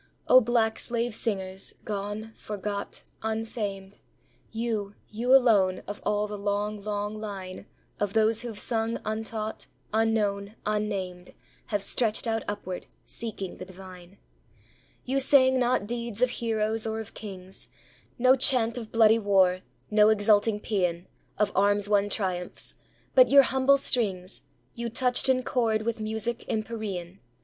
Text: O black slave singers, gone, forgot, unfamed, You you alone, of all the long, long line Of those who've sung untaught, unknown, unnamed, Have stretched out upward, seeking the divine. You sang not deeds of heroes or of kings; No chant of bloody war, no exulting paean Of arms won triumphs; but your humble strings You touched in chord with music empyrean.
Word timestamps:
O 0.27 0.41
black 0.41 0.79
slave 0.79 1.13
singers, 1.13 1.75
gone, 1.85 2.33
forgot, 2.35 3.03
unfamed, 3.21 3.97
You 4.51 4.95
you 5.11 5.31
alone, 5.35 5.83
of 5.85 6.01
all 6.03 6.27
the 6.27 6.39
long, 6.39 6.81
long 6.83 7.19
line 7.21 7.67
Of 7.99 8.13
those 8.13 8.41
who've 8.41 8.57
sung 8.57 8.99
untaught, 9.05 9.67
unknown, 9.93 10.55
unnamed, 10.65 11.35
Have 11.67 11.83
stretched 11.83 12.25
out 12.25 12.41
upward, 12.47 12.87
seeking 13.05 13.57
the 13.57 13.65
divine. 13.65 14.17
You 15.05 15.19
sang 15.19 15.59
not 15.59 15.85
deeds 15.85 16.19
of 16.23 16.31
heroes 16.31 16.87
or 16.87 16.99
of 16.99 17.13
kings; 17.13 17.69
No 18.17 18.35
chant 18.35 18.79
of 18.79 18.91
bloody 18.91 19.19
war, 19.19 19.59
no 19.91 20.09
exulting 20.09 20.59
paean 20.59 21.05
Of 21.37 21.51
arms 21.53 21.87
won 21.87 22.09
triumphs; 22.09 22.73
but 23.13 23.29
your 23.29 23.43
humble 23.43 23.77
strings 23.77 24.41
You 24.73 24.89
touched 24.89 25.29
in 25.29 25.43
chord 25.43 25.83
with 25.83 25.99
music 25.99 26.43
empyrean. 26.49 27.19